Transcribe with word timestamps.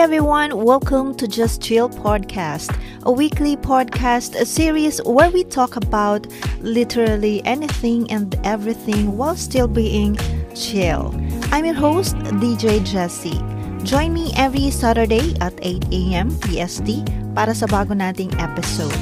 everyone, 0.00 0.64
welcome 0.64 1.14
to 1.14 1.28
Just 1.28 1.60
Chill 1.60 1.90
Podcast, 1.90 2.74
a 3.02 3.12
weekly 3.12 3.54
podcast 3.54 4.34
a 4.34 4.46
series 4.46 4.96
where 5.04 5.30
we 5.30 5.44
talk 5.44 5.76
about 5.76 6.26
literally 6.60 7.44
anything 7.44 8.10
and 8.10 8.34
everything 8.42 9.18
while 9.18 9.36
still 9.36 9.68
being 9.68 10.16
chill. 10.54 11.14
I'm 11.52 11.66
your 11.66 11.74
host, 11.74 12.16
DJ 12.40 12.82
Jesse. 12.82 13.44
Join 13.84 14.14
me 14.14 14.32
every 14.38 14.70
Saturday 14.70 15.36
at 15.42 15.52
8 15.60 15.92
a.m. 15.92 16.30
PST 16.48 17.04
para 17.36 17.52
sa 17.52 17.68
bago 17.68 17.92
nating 17.92 18.32
episode. 18.40 18.96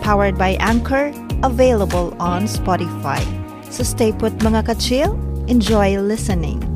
Powered 0.00 0.40
by 0.40 0.56
Anchor, 0.64 1.12
available 1.44 2.16
on 2.16 2.48
Spotify. 2.48 3.20
So 3.68 3.84
stay 3.84 4.16
put 4.16 4.32
mga 4.40 4.64
ka-chill, 4.72 5.12
enjoy 5.44 6.00
listening. 6.00 6.67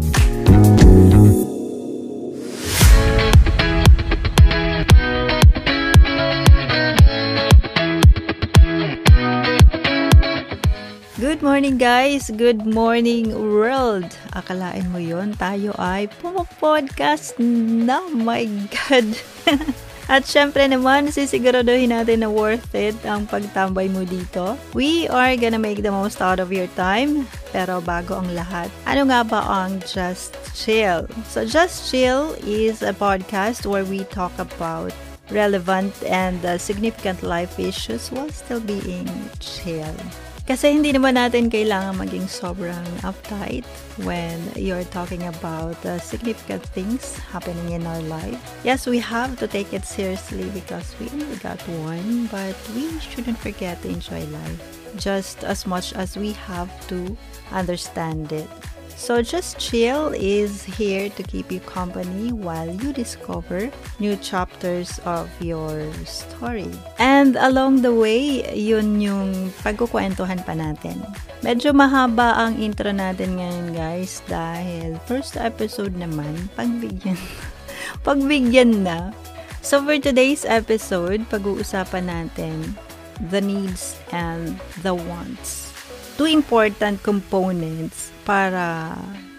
Morning 11.42 11.74
guys! 11.74 12.30
Good 12.30 12.62
morning 12.70 13.34
world! 13.34 14.06
Akalain 14.30 14.86
mo 14.94 15.02
yon 15.02 15.34
tayo 15.34 15.74
ay 15.74 16.06
pumapodcast 16.22 17.34
na! 17.42 17.98
My 18.14 18.46
God! 18.70 19.18
At 20.14 20.22
syempre 20.22 20.62
naman, 20.70 21.10
sisiguraduhin 21.10 21.90
natin 21.90 22.22
na 22.22 22.30
worth 22.30 22.70
it 22.78 22.94
ang 23.02 23.26
pagtambay 23.26 23.90
mo 23.90 24.06
dito. 24.06 24.54
We 24.70 25.10
are 25.10 25.34
gonna 25.34 25.58
make 25.58 25.82
the 25.82 25.90
most 25.90 26.22
out 26.22 26.38
of 26.38 26.54
your 26.54 26.70
time. 26.78 27.26
Pero 27.50 27.82
bago 27.82 28.22
ang 28.22 28.30
lahat, 28.38 28.70
ano 28.86 29.10
nga 29.10 29.26
ba 29.26 29.42
ang 29.42 29.82
Just 29.82 30.38
Chill? 30.54 31.10
So 31.26 31.42
Just 31.42 31.90
Chill 31.90 32.38
is 32.46 32.86
a 32.86 32.94
podcast 32.94 33.66
where 33.66 33.82
we 33.82 34.06
talk 34.14 34.30
about 34.38 34.94
relevant 35.34 35.90
and 36.06 36.38
uh, 36.46 36.54
significant 36.54 37.26
life 37.26 37.58
issues 37.58 38.14
while 38.14 38.30
still 38.30 38.62
being 38.62 39.10
chill. 39.42 39.90
Kasi 40.42 40.74
hindi 40.74 40.90
naman 40.90 41.14
natin 41.14 41.46
kailangan 41.46 42.02
maging 42.02 42.26
sobrang 42.26 42.82
uptight 43.06 43.62
when 44.02 44.42
you're 44.58 44.86
talking 44.90 45.22
about 45.30 45.78
uh, 45.86 46.02
significant 46.02 46.66
things 46.74 47.14
happening 47.30 47.78
in 47.78 47.86
our 47.86 48.02
life. 48.10 48.36
Yes, 48.66 48.90
we 48.90 48.98
have 48.98 49.38
to 49.38 49.46
take 49.46 49.70
it 49.70 49.86
seriously 49.86 50.50
because 50.50 50.98
we 50.98 51.06
only 51.14 51.38
got 51.38 51.62
one, 51.86 52.26
but 52.26 52.58
we 52.74 52.90
shouldn't 52.98 53.38
forget 53.38 53.78
to 53.86 53.94
enjoy 53.94 54.26
life 54.34 54.82
just 54.96 55.44
as 55.44 55.66
much 55.66 55.92
as 55.94 56.16
we 56.16 56.32
have 56.32 56.68
to 56.88 57.16
understand 57.52 58.32
it. 58.32 58.48
So 58.96 59.20
just 59.20 59.58
chill 59.58 60.14
is 60.14 60.62
here 60.62 61.10
to 61.18 61.22
keep 61.22 61.50
you 61.50 61.60
company 61.64 62.30
while 62.30 62.70
you 62.70 62.92
discover 62.92 63.70
new 63.98 64.14
chapters 64.16 65.00
of 65.04 65.28
your 65.42 65.90
story. 66.04 66.70
And 66.98 67.34
along 67.36 67.82
the 67.82 67.92
way, 67.92 68.46
yun 68.54 69.02
yung 69.02 69.50
pagkukwentuhan 69.66 70.46
pa 70.46 70.54
natin. 70.54 71.02
Medyo 71.42 71.74
mahaba 71.74 72.38
ang 72.38 72.62
intro 72.62 72.94
natin 72.94 73.42
ngayon 73.42 73.74
guys 73.74 74.22
dahil 74.30 75.00
first 75.10 75.34
episode 75.34 75.98
naman, 75.98 76.48
pagbigyan, 76.54 77.18
pagbigyan 78.06 78.86
na. 78.86 79.10
So 79.62 79.82
for 79.82 79.98
today's 79.98 80.46
episode, 80.46 81.26
pag-uusapan 81.30 82.06
natin 82.10 82.78
the 83.30 83.40
needs 83.40 83.98
and 84.10 84.58
the 84.82 84.94
wants. 84.94 85.71
Two 86.20 86.28
important 86.28 87.00
components 87.00 88.12
para 88.28 88.92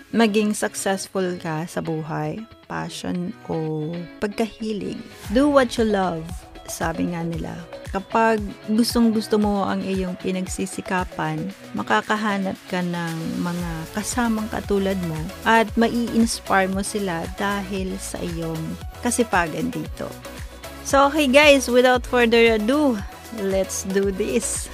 maging 0.10 0.58
successful 0.58 1.26
ka 1.38 1.66
sa 1.70 1.82
buhay, 1.82 2.42
passion 2.66 3.34
o 3.45 3.89
pagkahilig. 4.17 4.98
Do 5.33 5.50
what 5.50 5.73
you 5.78 5.86
love, 5.86 6.26
sabi 6.66 7.14
nga 7.14 7.22
nila. 7.22 7.54
Kapag 7.94 8.42
gustong 8.73 9.14
gusto 9.14 9.38
mo 9.38 9.70
ang 9.70 9.86
iyong 9.86 10.17
pinagsisikapan, 10.17 11.54
makakahanap 11.78 12.58
ka 12.66 12.82
ng 12.82 13.16
mga 13.45 13.72
kasamang 13.94 14.50
katulad 14.50 14.98
mo 15.06 15.17
at 15.45 15.70
mai-inspire 15.78 16.70
mo 16.73 16.82
sila 16.82 17.22
dahil 17.38 17.94
sa 18.02 18.17
iyong 18.17 18.60
kasipagan 19.06 19.70
dito. 19.70 20.10
So 20.89 21.06
okay 21.10 21.30
guys, 21.30 21.70
without 21.70 22.02
further 22.10 22.58
ado, 22.58 22.98
let's 23.38 23.86
do 23.86 24.10
this! 24.10 24.73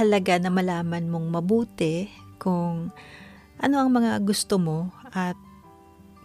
Napakahalaga 0.00 0.40
na 0.40 0.48
malaman 0.48 1.12
mong 1.12 1.28
mabuti 1.28 2.08
kung 2.40 2.88
ano 3.60 3.74
ang 3.76 3.92
mga 3.92 4.24
gusto 4.24 4.56
mo 4.56 4.88
at 5.12 5.36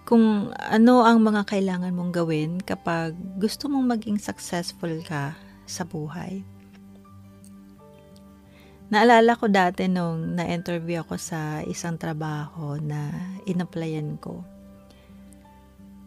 kung 0.07 0.47
ano 0.55 1.03
ang 1.03 1.19
mga 1.19 1.43
kailangan 1.43 1.91
mong 1.91 2.15
gawin 2.15 2.63
kapag 2.63 3.11
gusto 3.35 3.67
mong 3.67 3.99
maging 3.99 4.15
successful 4.15 4.95
ka 5.03 5.35
sa 5.67 5.83
buhay. 5.83 6.39
Naalala 8.87 9.35
ko 9.35 9.51
dati 9.51 9.91
nung 9.91 10.39
na-interview 10.39 11.03
ako 11.03 11.19
sa 11.19 11.59
isang 11.67 11.99
trabaho 11.99 12.79
na 12.79 13.11
inaplayan 13.43 14.15
ko. 14.23 14.39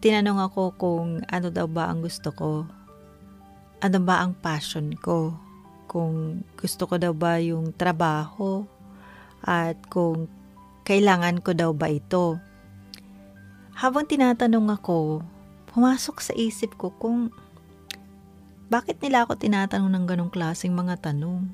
Tinanong 0.01 0.41
ako 0.41 0.73
kung 0.73 1.07
ano 1.29 1.47
daw 1.53 1.69
ba 1.69 1.91
ang 1.93 2.01
gusto 2.01 2.33
ko. 2.33 2.65
Ano 3.83 3.99
ba 4.01 4.25
ang 4.25 4.33
passion 4.33 4.95
ko 4.97 5.48
kung 5.89 6.45
gusto 6.53 6.85
ko 6.85 7.01
daw 7.01 7.17
ba 7.17 7.41
yung 7.41 7.73
trabaho 7.73 8.61
at 9.41 9.73
kung 9.89 10.29
kailangan 10.85 11.41
ko 11.41 11.57
daw 11.57 11.73
ba 11.73 11.89
ito. 11.89 12.37
Habang 13.73 14.05
tinatanong 14.05 14.77
ako, 14.77 15.25
pumasok 15.73 16.17
sa 16.21 16.33
isip 16.37 16.77
ko 16.77 16.93
kung 16.93 17.33
bakit 18.69 19.01
nila 19.01 19.25
ako 19.25 19.33
tinatanong 19.41 19.89
ng 19.89 20.05
ganong 20.05 20.29
klaseng 20.29 20.77
mga 20.77 21.01
tanong. 21.09 21.49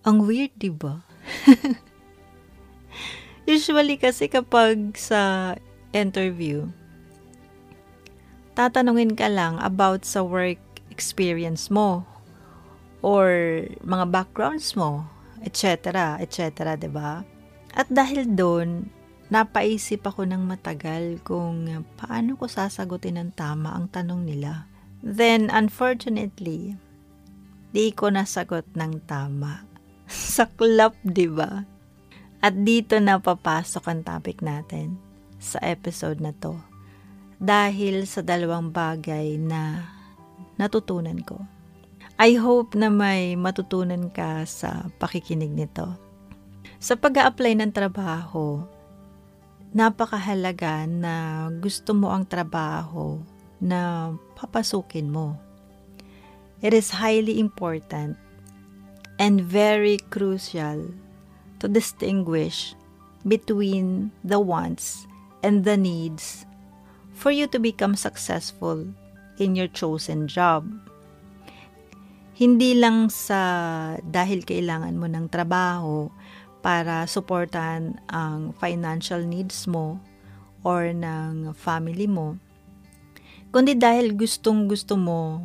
Ang 0.00 0.16
weird, 0.24 0.56
di 0.56 0.72
ba? 0.72 1.04
Usually 3.44 4.00
kasi 4.00 4.32
kapag 4.32 4.96
sa 4.96 5.52
interview, 5.92 6.72
tatanungin 8.56 9.12
ka 9.12 9.28
lang 9.28 9.60
about 9.60 10.08
sa 10.08 10.24
work 10.24 10.60
experience 10.88 11.68
mo 11.68 12.04
or 13.00 13.28
mga 13.80 14.06
backgrounds 14.12 14.76
mo, 14.76 15.08
etc., 15.44 16.16
etc., 16.20 16.76
ba? 16.88 17.24
At 17.72 17.88
dahil 17.88 18.34
doon, 18.34 18.90
napaisip 19.30 20.02
ako 20.02 20.26
ng 20.26 20.42
matagal 20.42 21.22
kung 21.22 21.86
paano 21.96 22.34
ko 22.34 22.50
sasagutin 22.50 23.16
ng 23.16 23.30
tama 23.32 23.72
ang 23.72 23.86
tanong 23.86 24.26
nila. 24.26 24.66
Then, 25.00 25.48
unfortunately, 25.48 26.76
di 27.70 27.94
ko 27.94 28.10
nasagot 28.10 28.66
ng 28.74 29.06
tama. 29.06 29.64
Saklap, 30.10 30.98
di 31.06 31.30
ba? 31.30 31.62
At 32.42 32.58
dito 32.66 32.98
na 32.98 33.22
papasok 33.22 33.84
ang 33.86 34.00
topic 34.02 34.42
natin 34.42 34.98
sa 35.40 35.62
episode 35.62 36.18
na 36.18 36.34
to. 36.36 36.58
Dahil 37.40 38.04
sa 38.04 38.20
dalawang 38.20 38.68
bagay 38.74 39.40
na 39.40 39.88
natutunan 40.60 41.16
ko. 41.24 41.40
I 42.20 42.36
hope 42.36 42.76
na 42.76 42.92
may 42.92 43.32
matutunan 43.32 44.12
ka 44.12 44.44
sa 44.44 44.92
pakikinig 45.00 45.56
nito. 45.56 45.96
Sa 46.76 46.92
pag 46.92 47.16
apply 47.16 47.56
ng 47.56 47.72
trabaho, 47.72 48.60
napakahalaga 49.72 50.84
na 50.84 51.48
gusto 51.64 51.96
mo 51.96 52.12
ang 52.12 52.28
trabaho 52.28 53.24
na 53.56 54.12
papasukin 54.36 55.08
mo. 55.08 55.40
It 56.60 56.76
is 56.76 56.92
highly 57.00 57.40
important 57.40 58.20
and 59.16 59.40
very 59.40 59.96
crucial 60.12 60.92
to 61.56 61.72
distinguish 61.72 62.76
between 63.24 64.12
the 64.20 64.36
wants 64.36 65.08
and 65.40 65.64
the 65.64 65.80
needs 65.80 66.44
for 67.16 67.32
you 67.32 67.48
to 67.48 67.56
become 67.56 67.96
successful 67.96 68.92
in 69.40 69.56
your 69.56 69.72
chosen 69.72 70.28
job. 70.28 70.68
Hindi 72.40 72.72
lang 72.72 73.12
sa 73.12 73.36
dahil 74.00 74.48
kailangan 74.48 74.96
mo 74.96 75.04
ng 75.04 75.28
trabaho 75.28 76.08
para 76.64 77.04
suportahan 77.04 78.00
ang 78.08 78.56
financial 78.56 79.28
needs 79.28 79.68
mo 79.68 80.00
or 80.64 80.88
ng 80.88 81.52
family 81.52 82.08
mo, 82.08 82.40
kundi 83.52 83.76
dahil 83.76 84.16
gustong 84.16 84.72
gusto 84.72 84.96
mo 84.96 85.44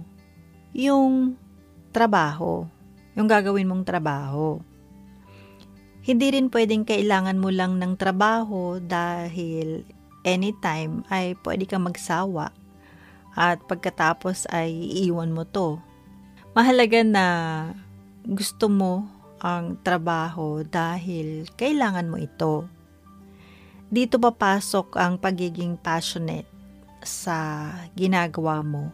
yung 0.72 1.36
trabaho, 1.92 2.64
yung 3.12 3.28
gagawin 3.28 3.68
mong 3.68 3.84
trabaho. 3.84 4.64
Hindi 6.00 6.32
rin 6.32 6.48
pwedeng 6.48 6.88
kailangan 6.88 7.36
mo 7.36 7.52
lang 7.52 7.76
ng 7.76 8.00
trabaho 8.00 8.80
dahil 8.80 9.84
anytime 10.24 11.04
ay 11.12 11.36
pwede 11.44 11.68
kang 11.68 11.92
magsawa 11.92 12.56
at 13.36 13.60
pagkatapos 13.68 14.48
ay 14.48 14.72
iiwan 14.72 15.36
mo 15.36 15.44
to 15.44 15.84
Mahalaga 16.56 17.04
na 17.04 17.26
gusto 18.24 18.72
mo 18.72 19.04
ang 19.44 19.76
trabaho 19.84 20.64
dahil 20.64 21.52
kailangan 21.60 22.08
mo 22.08 22.16
ito. 22.16 22.64
Dito 23.92 24.16
papasok 24.24 24.96
ang 24.96 25.20
pagiging 25.20 25.76
passionate 25.76 26.48
sa 27.04 27.68
ginagawa 27.92 28.64
mo 28.64 28.88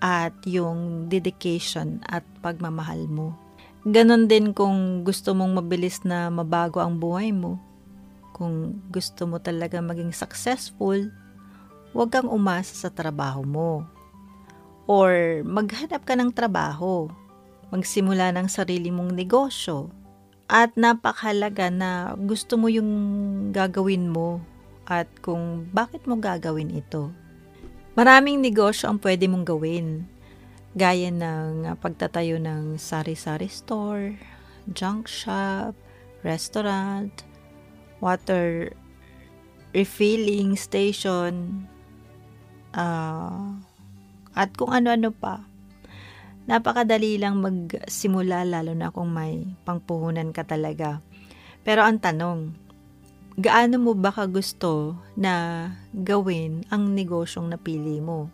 at 0.00 0.32
yung 0.48 1.12
dedication 1.12 2.00
at 2.08 2.24
pagmamahal 2.40 3.04
mo. 3.04 3.36
Ganon 3.84 4.24
din 4.24 4.56
kung 4.56 5.04
gusto 5.04 5.36
mong 5.36 5.60
mabilis 5.60 6.00
na 6.08 6.32
mabago 6.32 6.80
ang 6.80 6.96
buhay 6.96 7.36
mo. 7.36 7.60
Kung 8.32 8.80
gusto 8.88 9.28
mo 9.28 9.36
talaga 9.36 9.76
maging 9.84 10.16
successful, 10.16 11.12
huwag 11.92 12.08
kang 12.16 12.32
umasa 12.32 12.72
sa 12.72 12.88
trabaho 12.88 13.44
mo. 13.44 13.91
Or 14.92 15.40
maghanap 15.40 16.04
ka 16.04 16.12
ng 16.12 16.36
trabaho. 16.36 17.08
Magsimula 17.72 18.28
ng 18.36 18.44
sarili 18.52 18.92
mong 18.92 19.16
negosyo. 19.16 19.88
At 20.52 20.76
napakahalaga 20.76 21.72
na 21.72 22.12
gusto 22.20 22.60
mo 22.60 22.68
yung 22.68 22.92
gagawin 23.56 24.12
mo 24.12 24.44
at 24.84 25.08
kung 25.24 25.64
bakit 25.72 26.04
mo 26.04 26.20
gagawin 26.20 26.76
ito. 26.76 27.08
Maraming 27.96 28.44
negosyo 28.44 28.92
ang 28.92 29.00
pwede 29.00 29.24
mong 29.32 29.48
gawin. 29.48 30.04
Gaya 30.76 31.08
ng 31.08 31.72
pagtatayo 31.80 32.36
ng 32.36 32.76
sari-sari 32.76 33.48
store, 33.48 34.12
junk 34.76 35.08
shop, 35.08 35.72
restaurant, 36.20 37.24
water 38.04 38.76
refilling 39.72 40.52
station, 40.52 41.64
uh, 42.76 43.56
at 44.32 44.56
kung 44.56 44.72
ano-ano 44.72 45.12
pa. 45.12 45.44
Napakadali 46.50 47.22
lang 47.22 47.38
magsimula 47.38 48.42
lalo 48.42 48.74
na 48.74 48.90
kung 48.90 49.14
may 49.14 49.46
pangpuhunan 49.62 50.34
ka 50.34 50.42
talaga. 50.42 50.98
Pero 51.62 51.86
ang 51.86 52.02
tanong, 52.02 52.50
gaano 53.38 53.78
mo 53.78 53.94
ba 53.94 54.10
ka 54.10 54.26
gusto 54.26 54.98
na 55.14 55.66
gawin 55.94 56.66
ang 56.68 56.90
negosyong 56.92 57.54
napili 57.54 58.02
mo? 58.02 58.26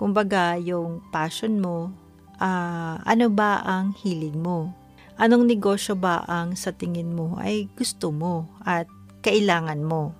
Kumbaga, 0.00 0.56
yung 0.56 1.04
passion 1.12 1.60
mo, 1.60 1.92
uh, 2.40 2.96
ano 2.98 3.26
ba 3.28 3.60
ang 3.62 3.92
hilig 3.92 4.34
mo? 4.34 4.72
Anong 5.20 5.46
negosyo 5.46 5.94
ba 5.94 6.24
ang 6.24 6.56
sa 6.56 6.72
tingin 6.72 7.12
mo 7.12 7.36
ay 7.38 7.68
gusto 7.76 8.10
mo 8.10 8.48
at 8.64 8.88
kailangan 9.22 9.84
mo? 9.84 10.16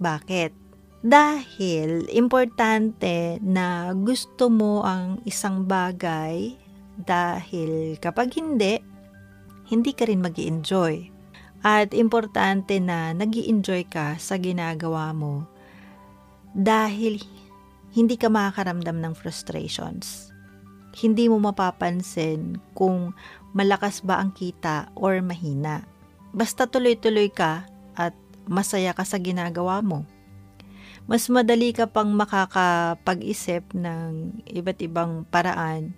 Bakit? 0.00 0.65
Dahil 1.06 2.10
importante 2.10 3.38
na 3.38 3.94
gusto 3.94 4.50
mo 4.50 4.82
ang 4.82 5.22
isang 5.22 5.62
bagay 5.62 6.58
dahil 6.98 7.94
kapag 8.02 8.34
hindi, 8.34 8.82
hindi 9.70 9.94
ka 9.94 10.10
rin 10.10 10.18
mag 10.18 10.34
enjoy 10.34 11.06
at 11.62 11.94
importante 11.94 12.82
na 12.82 13.14
nag 13.14 13.38
enjoy 13.38 13.86
ka 13.86 14.18
sa 14.18 14.34
ginagawa 14.34 15.14
mo 15.14 15.46
dahil 16.58 17.22
hindi 17.94 18.18
ka 18.18 18.26
makakaramdam 18.26 18.98
ng 18.98 19.14
frustrations. 19.14 20.34
Hindi 20.90 21.30
mo 21.30 21.38
mapapansin 21.38 22.58
kung 22.74 23.14
malakas 23.54 24.02
ba 24.02 24.18
ang 24.18 24.34
kita 24.34 24.90
or 24.98 25.22
mahina. 25.22 25.86
Basta 26.34 26.66
tuloy-tuloy 26.66 27.30
ka 27.30 27.62
at 27.94 28.18
masaya 28.50 28.90
ka 28.90 29.06
sa 29.06 29.22
ginagawa 29.22 29.86
mo. 29.86 30.15
Mas 31.06 31.30
madali 31.30 31.70
ka 31.70 31.86
pang 31.86 32.10
makakapag-isip 32.10 33.70
ng 33.78 34.42
iba't 34.50 34.78
ibang 34.82 35.22
paraan 35.30 35.94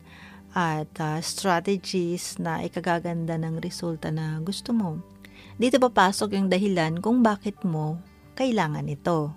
at 0.53 0.93
uh, 1.01 1.17
strategies 1.25 2.37
na 2.37 2.61
ikagaganda 2.61 3.41
ng 3.41 3.57
resulta 3.61 4.13
na 4.13 4.37
gusto 4.45 4.77
mo. 4.77 5.01
Dito 5.57 5.81
papasok 5.81 6.37
yung 6.37 6.53
dahilan 6.53 7.01
kung 7.01 7.25
bakit 7.25 7.65
mo 7.65 7.97
kailangan 8.37 8.85
ito. 8.85 9.33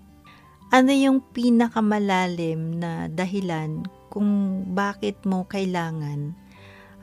Ano 0.72 0.92
yung 0.92 1.24
pinakamalalim 1.32 2.80
na 2.80 3.08
dahilan 3.08 3.88
kung 4.12 4.64
bakit 4.76 5.24
mo 5.24 5.48
kailangan 5.48 6.36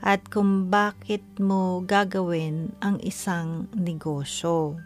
at 0.05 0.23
kung 0.29 0.69
bakit 0.69 1.25
mo 1.41 1.81
gagawin 1.83 2.71
ang 2.85 3.01
isang 3.01 3.65
negosyo. 3.73 4.77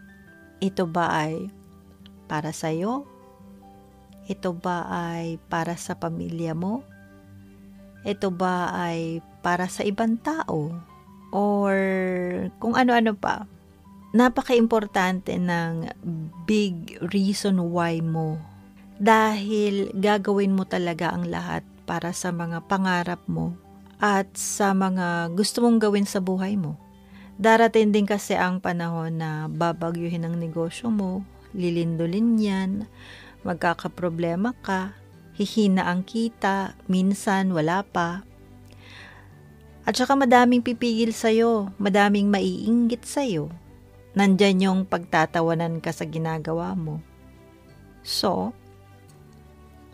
Ito 0.64 0.88
ba 0.88 1.12
ay 1.12 1.52
para 2.26 2.50
sa 2.50 2.72
iyo? 2.72 3.13
Ito 4.24 4.56
ba 4.56 4.88
ay 4.88 5.36
para 5.52 5.76
sa 5.76 5.96
pamilya 5.98 6.56
mo? 6.56 6.84
Ito 8.04 8.32
ba 8.32 8.72
ay 8.72 9.20
para 9.44 9.68
sa 9.68 9.84
ibang 9.84 10.16
tao? 10.20 10.72
Or 11.34 11.74
kung 12.62 12.78
ano-ano 12.78 13.16
pa? 13.16 13.48
napaka-importante 14.14 15.34
ng 15.34 15.90
big 16.46 17.02
reason 17.10 17.58
why 17.74 17.98
mo. 17.98 18.38
Dahil 18.94 19.90
gagawin 19.90 20.54
mo 20.54 20.62
talaga 20.62 21.10
ang 21.10 21.26
lahat 21.26 21.66
para 21.82 22.14
sa 22.14 22.30
mga 22.30 22.62
pangarap 22.70 23.18
mo 23.26 23.58
at 23.98 24.30
sa 24.38 24.70
mga 24.70 25.34
gusto 25.34 25.66
mong 25.66 25.82
gawin 25.82 26.06
sa 26.06 26.22
buhay 26.22 26.54
mo. 26.54 26.78
Darating 27.34 27.90
din 27.90 28.06
kasi 28.06 28.38
ang 28.38 28.62
panahon 28.62 29.18
na 29.18 29.50
babagyuhin 29.50 30.22
ang 30.22 30.38
negosyo 30.38 30.94
mo, 30.94 31.26
lilindulin 31.50 32.38
yan, 32.38 32.86
magkakaproblema 33.44 34.56
ka, 34.64 34.96
hihina 35.36 35.86
ang 35.86 36.02
kita, 36.02 36.74
minsan 36.88 37.52
wala 37.52 37.84
pa. 37.84 38.24
At 39.84 40.00
saka 40.00 40.16
madaming 40.16 40.64
pipigil 40.64 41.12
sa'yo, 41.12 41.70
madaming 41.76 42.32
maiinggit 42.32 43.04
sa'yo 43.04 43.52
nandyan 44.14 44.62
yung 44.62 44.80
pagtatawanan 44.86 45.82
ka 45.82 45.90
sa 45.90 46.06
ginagawa 46.06 46.78
mo. 46.78 47.02
So, 48.06 48.54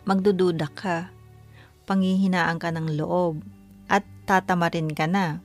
magdududa 0.05 0.69
ka, 0.69 1.09
panghihinaan 1.89 2.61
ka 2.61 2.69
ng 2.69 3.01
loob, 3.01 3.41
at 3.89 4.05
tatamarin 4.29 4.93
ka 4.93 5.09
na. 5.09 5.41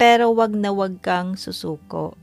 Pero 0.00 0.32
wag 0.34 0.56
na 0.56 0.72
wag 0.74 0.98
kang 1.04 1.36
susuko, 1.38 2.16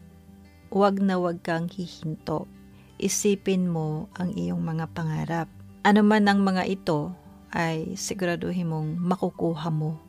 wag 0.74 1.00
na 1.00 1.22
wag 1.22 1.40
kang 1.46 1.70
hihinto. 1.70 2.50
Isipin 2.98 3.70
mo 3.70 4.12
ang 4.18 4.34
iyong 4.36 4.60
mga 4.60 4.92
pangarap. 4.92 5.48
Ano 5.88 6.02
man 6.04 6.28
ang 6.28 6.44
mga 6.44 6.68
ito, 6.68 7.16
ay 7.52 8.00
siguraduhin 8.00 8.72
mong 8.72 9.00
makukuha 9.00 9.70
mo. 9.72 10.00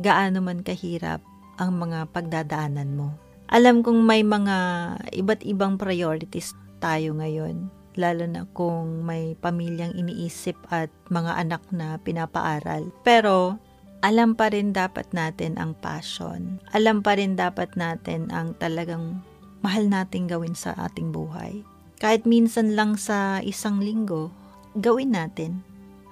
Gaano 0.00 0.40
man 0.40 0.64
kahirap 0.64 1.20
ang 1.60 1.76
mga 1.78 2.10
pagdadaanan 2.10 2.96
mo. 2.96 3.14
Alam 3.52 3.84
kong 3.84 4.00
may 4.02 4.24
mga 4.24 4.56
iba't 5.14 5.44
ibang 5.44 5.76
priorities 5.76 6.56
tayo 6.82 7.14
ngayon, 7.14 7.70
lalo 7.94 8.24
na 8.26 8.48
kung 8.56 9.06
may 9.06 9.38
pamilyang 9.38 9.94
iniisip 9.94 10.58
at 10.72 10.90
mga 11.12 11.38
anak 11.38 11.62
na 11.70 12.00
pinapaaral. 12.00 12.90
Pero 13.06 13.60
alam 14.04 14.34
pa 14.36 14.50
rin 14.50 14.74
dapat 14.74 15.08
natin 15.16 15.56
ang 15.60 15.76
passion. 15.78 16.58
Alam 16.76 17.00
pa 17.00 17.16
rin 17.16 17.38
dapat 17.38 17.72
natin 17.78 18.28
ang 18.34 18.52
talagang 18.58 19.22
mahal 19.64 19.88
nating 19.88 20.28
gawin 20.28 20.52
sa 20.52 20.76
ating 20.76 21.08
buhay. 21.08 21.64
Kahit 22.04 22.28
minsan 22.28 22.76
lang 22.76 23.00
sa 23.00 23.40
isang 23.40 23.80
linggo, 23.80 24.28
gawin 24.76 25.16
natin 25.16 25.64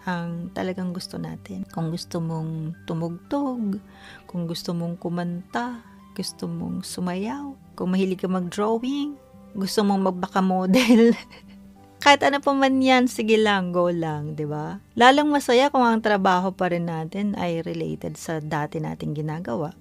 ang 0.09 0.49
talagang 0.57 0.97
gusto 0.97 1.21
natin. 1.21 1.69
Kung 1.69 1.93
gusto 1.93 2.17
mong 2.17 2.73
tumugtog, 2.89 3.77
kung 4.25 4.49
gusto 4.49 4.73
mong 4.73 4.97
kumanta, 4.97 5.85
gusto 6.17 6.49
mong 6.49 6.81
sumayaw, 6.81 7.77
kung 7.77 7.93
mahilig 7.93 8.25
ka 8.25 8.29
mag-drawing, 8.33 9.21
gusto 9.53 9.85
mong 9.85 10.01
magbaka 10.09 10.41
model, 10.41 11.13
kahit 12.03 12.25
ano 12.25 12.41
pa 12.41 12.57
man 12.57 12.81
yan, 12.81 13.05
sige 13.05 13.37
lang, 13.37 13.77
go 13.77 13.93
lang, 13.93 14.33
di 14.33 14.49
ba? 14.49 14.81
Lalong 14.97 15.29
masaya 15.29 15.69
kung 15.69 15.85
ang 15.85 16.01
trabaho 16.01 16.57
pa 16.57 16.73
rin 16.73 16.89
natin 16.89 17.37
ay 17.37 17.61
related 17.61 18.17
sa 18.17 18.41
dati 18.41 18.81
nating 18.81 19.13
ginagawa. 19.13 19.77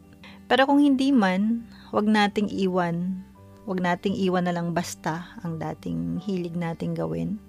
Pero 0.52 0.68
kung 0.68 0.84
hindi 0.84 1.16
man, 1.16 1.64
wag 1.96 2.04
nating 2.04 2.52
iwan, 2.52 3.24
wag 3.72 3.80
nating 3.80 4.20
iwan 4.20 4.52
na 4.52 4.54
lang 4.54 4.76
basta 4.76 5.32
ang 5.48 5.56
dating 5.56 6.20
hilig 6.20 6.60
nating 6.60 6.92
gawin. 6.92 7.40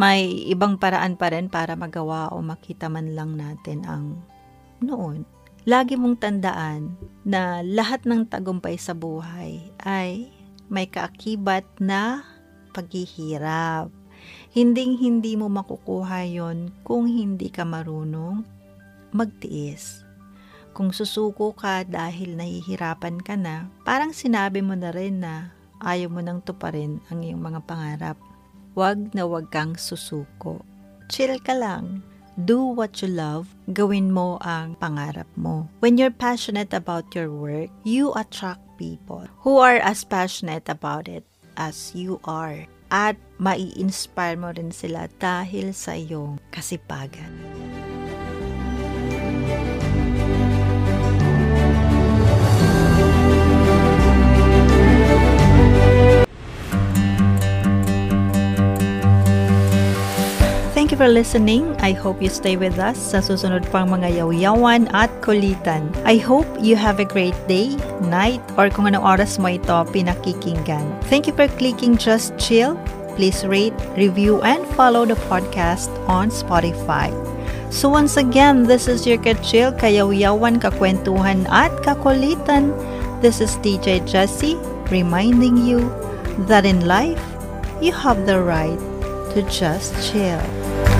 May 0.00 0.48
ibang 0.48 0.80
paraan 0.80 1.20
pa 1.20 1.28
rin 1.28 1.52
para 1.52 1.76
magawa 1.76 2.32
o 2.32 2.40
makita 2.40 2.88
man 2.88 3.12
lang 3.12 3.36
natin 3.36 3.84
ang 3.84 4.24
noon 4.80 5.28
lagi 5.66 5.98
mong 5.98 6.22
tandaan 6.22 6.94
na 7.26 7.58
lahat 7.66 8.06
ng 8.06 8.30
tagumpay 8.30 8.78
sa 8.78 8.94
buhay 8.94 9.58
ay 9.82 10.30
may 10.70 10.86
kaakibat 10.86 11.66
na 11.82 12.22
paghihirap. 12.70 13.90
Hinding-hindi 14.54 15.34
mo 15.34 15.50
makukuha 15.50 16.22
yon 16.22 16.70
kung 16.86 17.10
hindi 17.10 17.50
ka 17.50 17.66
marunong 17.66 18.46
magtiis. 19.10 20.06
Kung 20.70 20.94
susuko 20.94 21.50
ka 21.50 21.82
dahil 21.82 22.38
nahihirapan 22.38 23.18
ka 23.18 23.34
na, 23.34 23.66
parang 23.82 24.14
sinabi 24.14 24.62
mo 24.62 24.78
na 24.78 24.94
rin 24.94 25.18
na 25.18 25.55
ayaw 25.82 26.08
mo 26.12 26.20
nang 26.24 26.40
tuparin 26.44 27.00
ang 27.08 27.24
iyong 27.24 27.42
mga 27.42 27.60
pangarap. 27.64 28.16
Huwag 28.76 29.16
na 29.16 29.24
huwag 29.24 29.48
kang 29.48 29.76
susuko. 29.76 30.60
Chill 31.08 31.40
ka 31.40 31.56
lang 31.56 32.04
Do 32.36 32.68
what 32.68 33.00
you 33.00 33.08
love. 33.08 33.48
Gawin 33.72 34.12
mo 34.12 34.36
ang 34.44 34.76
pangarap 34.76 35.24
mo. 35.40 35.72
When 35.80 35.96
you're 35.96 36.12
passionate 36.12 36.76
about 36.76 37.16
your 37.16 37.32
work, 37.32 37.72
you 37.80 38.12
attract 38.12 38.60
people 38.76 39.24
who 39.40 39.56
are 39.56 39.80
as 39.80 40.04
passionate 40.04 40.68
about 40.68 41.08
it 41.08 41.24
as 41.56 41.96
you 41.96 42.20
are. 42.28 42.68
At 42.92 43.16
mai-inspire 43.40 44.36
mo 44.36 44.52
rin 44.52 44.68
sila 44.68 45.08
dahil 45.16 45.72
sa 45.72 45.96
iyong 45.96 46.36
kasipagan. 46.52 47.32
You 60.96 61.04
for 61.04 61.12
listening. 61.12 61.76
I 61.80 61.92
hope 61.92 62.22
you 62.22 62.28
stay 62.32 62.56
with 62.56 62.80
us 62.80 62.96
sa 62.96 63.20
susunod 63.20 63.68
pang 63.68 63.92
mga 63.92 64.16
yaw-yawan 64.16 64.88
at 64.96 65.12
kulitan. 65.20 65.92
I 66.08 66.16
hope 66.16 66.48
you 66.56 66.72
have 66.76 67.00
a 67.00 67.04
great 67.04 67.36
day, 67.44 67.76
night, 68.08 68.40
or 68.56 68.72
kung 68.72 68.88
anong 68.88 69.04
oras 69.04 69.36
mo 69.36 69.52
ito 69.52 69.84
pinakikinggan. 69.92 70.84
Thank 71.12 71.28
you 71.28 71.36
for 71.36 71.52
clicking 71.60 72.00
Just 72.00 72.32
Chill. 72.40 72.80
Please 73.16 73.44
rate, 73.44 73.76
review, 73.96 74.40
and 74.40 74.64
follow 74.76 75.04
the 75.04 75.20
podcast 75.28 75.92
on 76.08 76.32
Spotify. 76.32 77.12
So 77.68 77.92
once 77.92 78.16
again, 78.16 78.64
this 78.64 78.88
is 78.88 79.04
your 79.04 79.20
Chill, 79.20 79.76
kayaw-yawan, 79.76 80.64
kakwentuhan, 80.64 81.44
at 81.52 81.72
kakulitan. 81.84 82.72
This 83.20 83.44
is 83.44 83.60
DJ 83.60 84.00
Jesse 84.08 84.56
reminding 84.88 85.60
you 85.60 85.92
that 86.48 86.64
in 86.64 86.88
life, 86.88 87.20
you 87.84 87.92
have 87.92 88.24
the 88.24 88.40
right 88.40 88.80
to 89.36 89.42
just 89.50 89.92
chill. 90.10 90.95